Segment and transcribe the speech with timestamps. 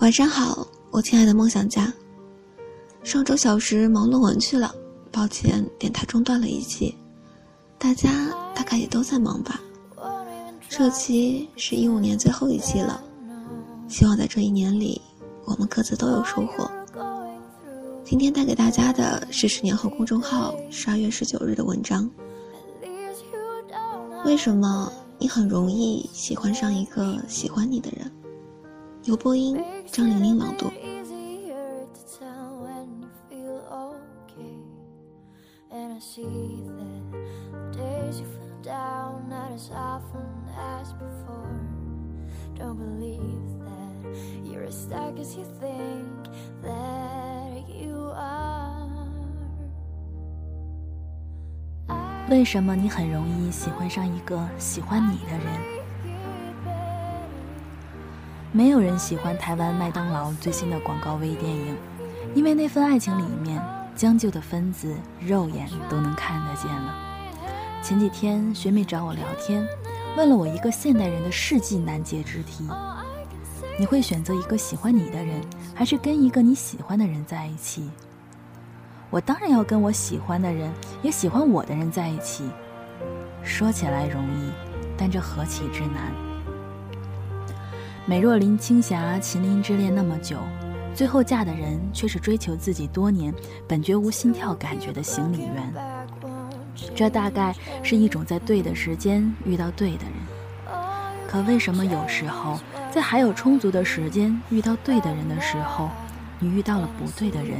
[0.00, 1.92] 晚上好，我亲爱的梦想家。
[3.02, 4.72] 上周小时忙论文去了，
[5.10, 6.94] 抱歉，电台中断了一期。
[7.78, 9.60] 大家大概也都在忙吧。
[10.68, 13.02] 这期是一五年最后一期了，
[13.88, 15.00] 希望在这一年里，
[15.44, 16.70] 我们各自都有收获。
[18.04, 22.08] 今天带给大家的是十年后公众号十二月十九日的文章。
[24.26, 28.10] 为什么你很容易喜欢上一个喜欢你的人？
[29.04, 30.66] 由播音张玲玲朗读。
[52.28, 55.46] 为什么你很容易喜欢上一个喜欢你的人？
[58.50, 61.76] 没有人喜欢台湾麦当劳最新的广告微电影，
[62.34, 63.62] 因为那份爱情里面
[63.94, 66.94] 将就的分子，肉眼都能看得见了。
[67.80, 69.64] 前几天学妹找我聊天，
[70.16, 72.68] 问了我一个现代人的世纪难解之题：
[73.78, 75.40] 你会选择一个喜欢你的人，
[75.76, 77.88] 还是跟一个你喜欢的人在一起？
[79.10, 80.70] 我当然要跟我喜欢的人，
[81.02, 82.44] 也喜欢我的人在一起。
[83.42, 84.50] 说起来容易，
[84.96, 86.12] 但这何其之难。
[88.04, 90.38] 美若林青霞秦林之恋那么久，
[90.94, 93.32] 最后嫁的人却是追求自己多年
[93.68, 95.72] 本绝无心跳感觉的行李员。
[96.94, 100.76] 这大概是一种在对的时间遇到对的人。
[101.28, 102.58] 可为什么有时候
[102.90, 105.90] 在还有充足的时间遇到对的人的时候，
[106.38, 107.58] 你遇到了不对的人，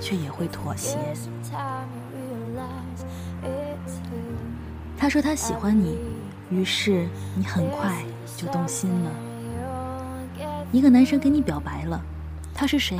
[0.00, 0.98] 却也会妥协？
[4.96, 5.98] 他说他喜欢你，
[6.50, 8.02] 于是你很快
[8.36, 9.10] 就动心了。
[10.72, 12.00] 一个男生跟你表白了，
[12.54, 12.98] 他是谁？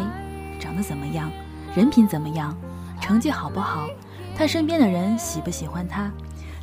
[0.60, 1.30] 长得怎么样？
[1.74, 2.56] 人品怎么样？
[3.00, 3.88] 成绩好不好？
[4.36, 6.10] 他身边的人喜不喜欢他？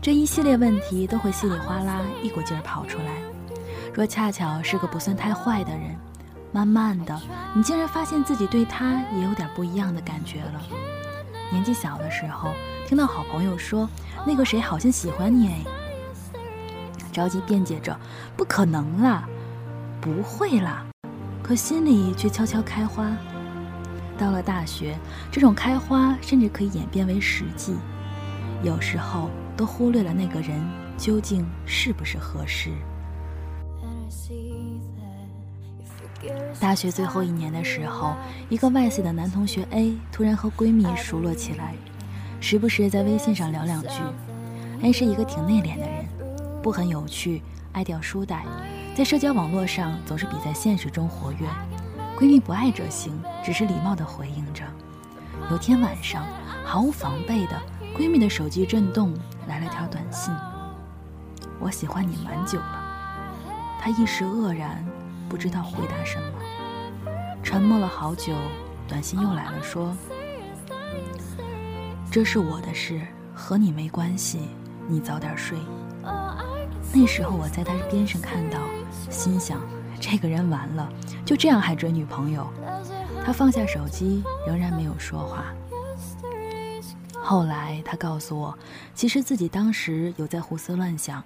[0.02, 3.06] 这一系列问题都会稀里哗啦一股劲儿跑出来。
[3.94, 5.96] 若恰巧是个不算太坏的人，
[6.52, 7.20] 慢慢的，
[7.54, 10.62] 你竟然发现自己对他也有点不一样的感觉了。
[11.50, 12.52] 年纪小的时候，
[12.88, 13.90] 听到好朋友说
[14.26, 15.64] 那个谁好像喜欢你，哎，
[17.12, 17.98] 着急辩解着，
[18.36, 19.28] 不可能啦，
[20.00, 20.86] 不会啦。
[21.42, 23.10] 可心里却悄悄开花。
[24.18, 24.98] 到了大学，
[25.32, 27.76] 这种开花甚至可以演变为实际。
[28.62, 30.62] 有时候都忽略了那个人
[30.98, 32.72] 究竟是不是合适。
[36.60, 38.16] 大学最后一年的时候，
[38.50, 41.74] 一个外系的男同学 A 突然和闺蜜熟络起来，
[42.40, 43.90] 时不时在微信上聊两句。
[44.82, 46.06] A 是一个挺内敛的人，
[46.62, 48.44] 不很有趣，爱掉书袋。
[48.96, 51.48] 在社交网络上总是比在现实中活跃，
[52.18, 54.64] 闺蜜不爱这行，只是礼貌地回应着。
[55.50, 56.26] 有天晚上，
[56.64, 57.62] 毫无防备的，
[57.98, 59.14] 闺蜜的手机震动，
[59.48, 60.34] 来了条短信
[61.60, 62.84] ：“我喜欢你蛮久了。”
[63.80, 64.86] 她一时愕然，
[65.32, 67.12] 不知道回答什么，
[67.42, 68.36] 沉默了好久，
[68.86, 69.96] 短信又来了，说
[72.12, 73.00] ：“这是我的事，
[73.34, 74.50] 和你没关系，
[74.90, 75.58] 你早点睡。”
[76.94, 78.60] 那时候我在他边上看到。
[79.10, 79.62] 心想，
[80.02, 80.92] 这个人完了，
[81.24, 82.46] 就这样还追女朋友。
[83.26, 85.46] 他放下手机，仍然没有说话。
[87.24, 88.54] 后来他告诉我，
[88.94, 91.24] 其实自己当时有在胡思乱想，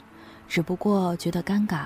[0.47, 1.85] 只不过觉得尴尬。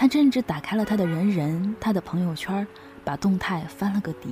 [0.00, 2.64] 他甚至打开了他的人人，他的朋友圈，
[3.02, 4.28] 把动态翻了个底。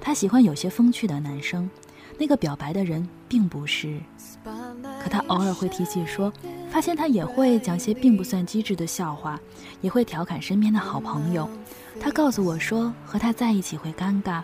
[0.00, 1.68] 他喜欢有些风趣的男生，
[2.16, 3.98] 那个表白的人并不是。
[5.02, 6.32] 可他偶尔会提起说。
[6.70, 9.40] 发现他也会讲些并不算机智的笑话，
[9.80, 11.48] 也会调侃身边的好朋友。
[11.98, 14.42] 他告诉我说，和他在一起会尴尬，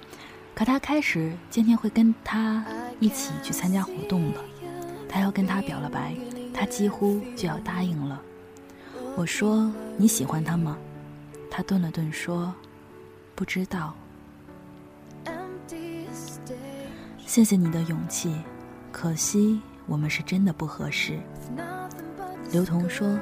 [0.55, 2.65] 可他开始渐渐会跟他
[2.99, 4.41] 一起去参加活动了。
[5.09, 6.17] 他要跟他表了白，
[6.53, 8.21] 他几乎就要答应了。
[9.15, 10.77] 我说你喜欢他吗？
[11.51, 12.53] 他顿了顿说，
[13.35, 13.95] 不知道。
[17.27, 18.35] 谢谢你的勇气，
[18.91, 21.21] 可惜我们是真的不合适。
[22.51, 23.19] 刘同说：“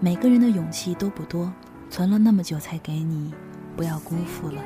[0.00, 1.50] 每个人的勇气都不多，
[1.90, 3.32] 存了那么久才给你，
[3.74, 4.62] 不要辜负了。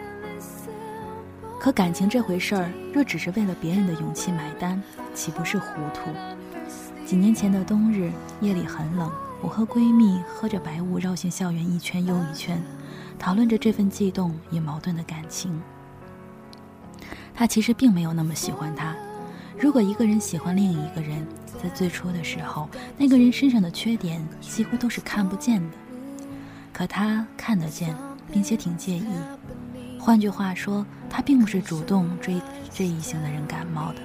[1.60, 4.82] 可感情这回事儿，若只是为了别人的勇气买单，
[5.14, 6.10] 岂不是糊涂？”
[7.06, 8.10] 几年前的冬日，
[8.40, 9.10] 夜里很冷，
[9.46, 12.60] 我和闺蜜喝着白雾，绕行校园一圈又一圈，
[13.16, 15.62] 讨论着这份悸动与矛盾的感情。
[17.32, 18.92] 他其实并没有那么喜欢他，
[19.56, 21.24] 如果一个人喜欢另一个人，
[21.62, 25.76] 在最初的时候，那个人身上的缺点几乎都是看不见的，
[26.72, 27.94] 可他看得见，
[28.32, 29.06] 并且挺介意。
[29.96, 32.42] 换句话说，他并不是主动追
[32.74, 34.00] 这一型的人感冒的，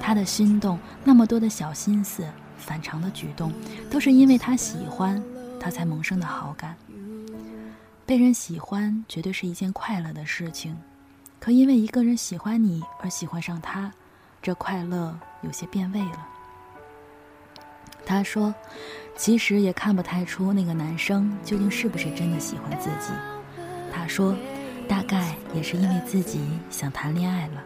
[0.00, 2.24] 他的心动，那么多的小心思、
[2.70, 3.52] 反常的举动，
[3.90, 5.20] 都是因为他喜欢，
[5.58, 6.76] 他才萌生的好感。
[8.06, 10.76] 被人喜欢绝对是一件快乐的事情，
[11.40, 13.90] 可因为一个人喜欢你而喜欢上他，
[14.40, 16.28] 这快乐有些变味了。
[18.06, 18.54] 他说
[19.18, 23.12] ：“其实也看不太出那个男生究竟是不是真的喜欢自己。”
[23.92, 24.32] 他说
[24.86, 26.40] ：“大概也是因为自己
[26.70, 27.64] 想谈恋爱了。”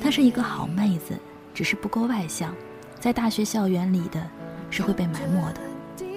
[0.00, 1.18] 她是一个好妹子，
[1.52, 2.54] 只是不够外向，
[3.04, 4.26] 在大学校园里的
[4.70, 5.60] 是会被埋没的。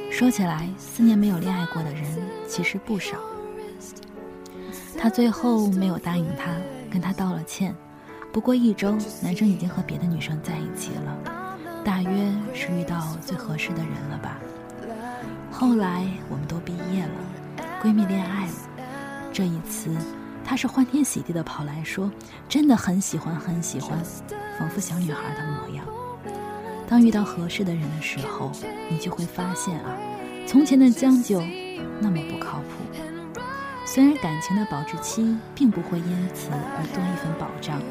[0.10, 2.02] 说起来，四年没有恋爱过的人
[2.48, 3.18] 其实不少。
[4.98, 6.46] 他最后没有答应他，
[6.90, 7.76] 跟他道了歉。
[8.32, 11.60] 不过一周，男生已经和别的女生在一起了。
[11.84, 14.40] 大约是遇到最合适的人了吧。
[15.52, 18.54] 后来我们都毕业了，闺蜜恋爱了。
[19.34, 19.94] 这一次，
[20.42, 22.10] 她是欢天喜地的跑来说
[22.48, 24.02] ：“真的很喜欢，很喜欢，
[24.58, 25.86] 仿佛小女孩的模样。”
[26.88, 28.52] 当遇到合适的人的时候，
[28.90, 29.98] 你就会发现啊，
[30.48, 31.42] 从前的将就
[32.00, 33.42] 那么不靠谱。
[33.86, 37.82] 虽然感情的保质期并不会因此而多一份保障，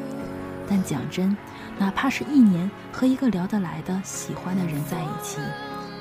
[0.69, 1.37] 但讲真。
[1.79, 5.39] 哪怕是一年和一个聊得来的、喜欢的人在一起，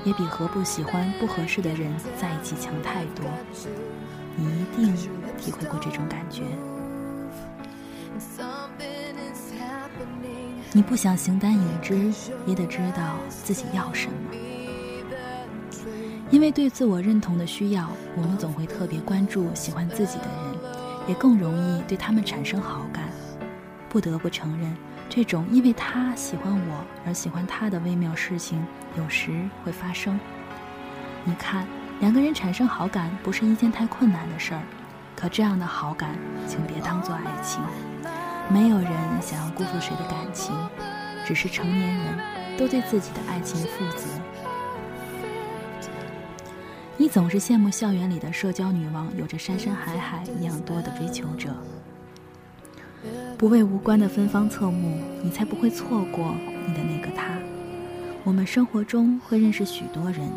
[0.06, 3.26] 也比和不喜欢、不合适的人在一起强太多。
[4.38, 4.96] 你一定
[5.38, 6.44] 体会过这种感觉。
[8.18, 10.55] Something is happening.
[10.72, 12.12] 你不想形单影只，
[12.46, 14.16] 也得知道自己要什么。
[16.32, 20.60] 因为对自我认同的需要，我们总会特别关注喜欢自己的人，
[21.08, 23.06] 也更容易对他们产生好感。
[23.88, 24.76] 不得不承认。
[25.08, 28.66] 这种因为他喜欢我而喜欢他的微妙事情，
[28.98, 29.32] 有时
[29.64, 30.20] 会发生。
[31.24, 31.66] 你看，
[32.02, 34.62] 两个人产生好感不是一件太困难的事儿，
[35.16, 36.18] 可这样的好感，
[36.48, 37.62] 请别当做爱情。
[38.50, 40.56] 没有人想要辜负谁的感情，
[41.26, 42.18] 只是成年人
[42.58, 44.08] 都对自己的爱情负责。
[46.98, 51.50] 你总是羡慕校园里的社交女王有着山山海海一样多的追求者。
[53.38, 56.34] 不为无关的芬芳侧目，你才不会错过
[56.66, 57.38] 你的那个他。
[58.24, 60.32] 我们生活中会认识许多人，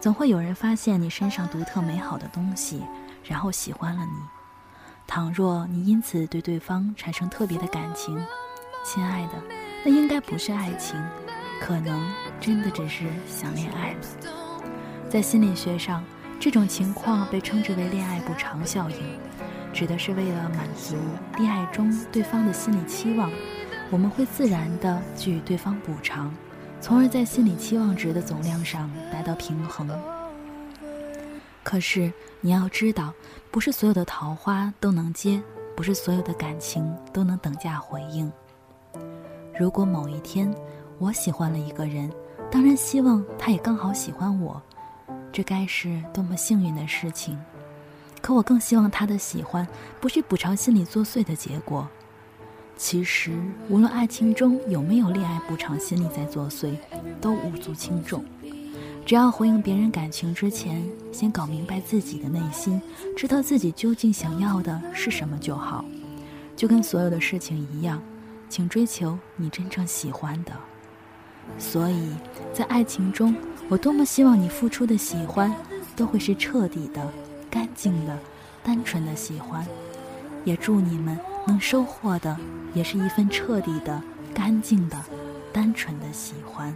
[0.00, 2.82] 总会有人发现你身上独特美好的东西，
[3.22, 4.39] 然后喜欢了你。
[5.10, 8.16] 倘若你因此对对方产生特别的感情，
[8.84, 9.32] 亲爱的，
[9.84, 10.96] 那应该不是爱情，
[11.60, 12.00] 可能
[12.40, 13.98] 真的只是想恋爱了。
[15.08, 16.04] 在心理学上，
[16.38, 18.96] 这种情况被称之为恋爱补偿效应。
[19.72, 20.94] 指的是为了满足
[21.38, 23.32] 恋爱中对方的心理期望，
[23.90, 26.32] 我们会自然地给予对方补偿，
[26.80, 29.88] 从而在心理期望值的总量上达到平衡。
[31.62, 33.12] 可是你要知道，
[33.50, 35.40] 不是所有的桃花都能接，
[35.76, 38.30] 不是所有的感情都能等价回应。
[39.58, 40.52] 如果某一天
[40.98, 42.10] 我喜欢了一个人，
[42.50, 44.60] 当然希望他也刚好喜欢我，
[45.30, 47.38] 这该是多么幸运的事情。
[48.22, 49.66] 可我更希望他的喜欢
[50.00, 51.86] 不是补偿心理作祟的结果。
[52.76, 56.74] 其实，无论爱情中有没有恋爱补偿心理在作祟，
[57.20, 58.24] 都无足轻重。
[59.10, 62.80] 只要回应别人感情之前，先搞明白自己的内心，
[63.16, 65.84] 知道自己究竟想要的是什么就好。
[66.54, 68.00] 就跟所有的事情一样，
[68.48, 70.52] 请追求你真正喜欢的。
[71.58, 72.14] 所以
[72.52, 73.34] 在爱情中，
[73.68, 75.52] 我多么希望你付出的喜欢，
[75.96, 77.04] 都会是彻底的。
[77.50, 78.16] 干净的、
[78.62, 79.66] 单纯的喜欢，
[80.44, 81.18] 也祝你们
[81.48, 82.36] 能收获的
[82.74, 84.00] 也是一份彻底的、
[84.32, 84.96] 干净的、
[85.52, 86.72] 单纯的喜欢。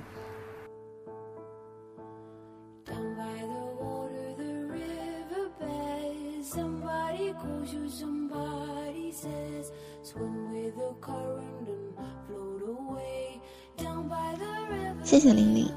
[15.02, 15.70] 谢谢玲玲。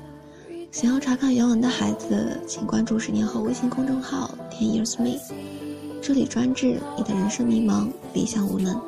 [0.71, 5.19] 想要查看原文的孩子，请关注十年后微信公众号 “Ten Years Me”，
[6.01, 8.79] 这里专治你的人生迷茫、理想无能。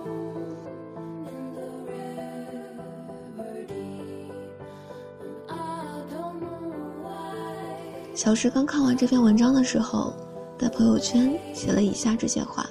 [8.13, 10.13] 小石刚看完这篇文章的时候，
[10.58, 12.70] 在朋友圈写了以下这些话：“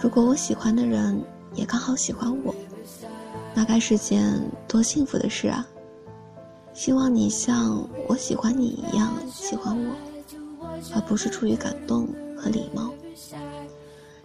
[0.00, 1.22] 如果我喜欢的人
[1.54, 2.54] 也刚好喜欢我，
[3.54, 5.66] 那该是件多幸福的事啊！”
[6.72, 9.92] 希望你像我喜欢你一样喜欢我，
[10.94, 12.92] 而不是出于感动和礼貌。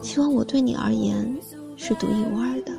[0.02, 1.36] 希望我对你而言
[1.76, 2.72] 是独一无二的。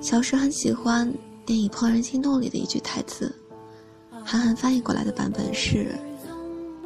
[0.00, 1.12] 小时很喜欢
[1.44, 3.34] 电影《怦然心动》里的一句台词，
[4.24, 5.96] 韩寒翻译过来的版本是：“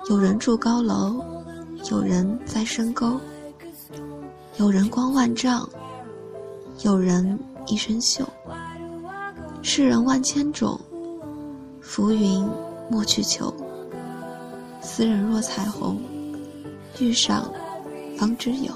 [0.08, 1.22] 有人住高楼，
[1.90, 3.20] 有人在深沟，
[4.60, 5.66] 有人光万丈，
[6.82, 8.26] 有人一身锈。
[9.62, 10.78] 世人万千种，
[11.80, 12.46] 浮云
[12.90, 13.50] 莫去求。
[14.82, 15.98] 斯人若彩虹，
[16.98, 17.50] 遇上
[18.18, 18.70] 方知有。”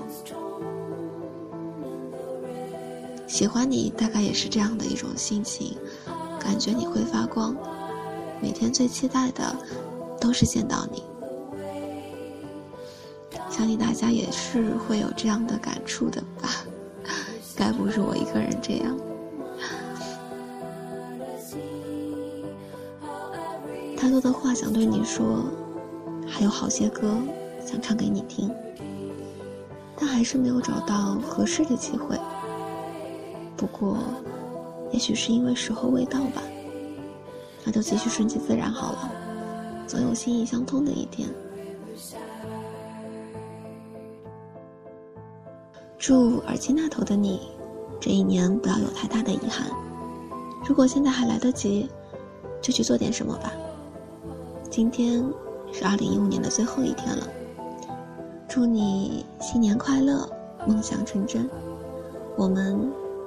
[3.28, 5.76] 喜欢你大概也是这样的一种心情，
[6.40, 7.54] 感觉你会发光，
[8.40, 9.54] 每天最期待的
[10.18, 11.02] 都是见到你。
[13.56, 16.48] 相信大家也是会有这样的感触的吧？
[17.54, 18.98] 该不是我一个人这样。
[23.96, 25.44] 太多的话想对你说，
[26.26, 27.16] 还有好些歌
[27.64, 28.50] 想唱给你听，
[29.96, 32.18] 但还是没有找到合适的机会。
[33.56, 33.98] 不过，
[34.90, 36.42] 也许是因为时候未到吧。
[37.62, 39.12] 那就继续顺其自然好了，
[39.86, 41.28] 总有心意相通的一天。
[46.06, 47.40] 祝耳机那头的你，
[47.98, 49.70] 这一年不要有太大的遗憾。
[50.68, 51.88] 如果现在还来得及，
[52.60, 53.50] 就去做点什么吧。
[54.68, 55.24] 今天
[55.72, 57.26] 是二零一五年的最后一天了，
[58.46, 60.28] 祝你新年快乐，
[60.68, 61.48] 梦想成真。
[62.36, 62.78] 我们。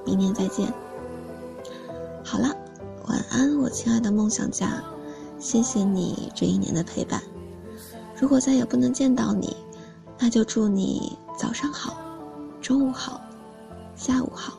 [0.05, 0.72] 明年再见。
[2.24, 2.55] 好了，
[3.07, 4.84] 晚安，我亲爱的梦想家，
[5.39, 7.24] 谢谢你这一年的陪伴。
[8.15, 9.57] 如果再也不能见到你，
[10.19, 11.98] 那就祝你早上好，
[12.67, 13.21] 中午好，
[13.95, 14.57] 下午好，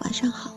[0.00, 0.50] 晚上好，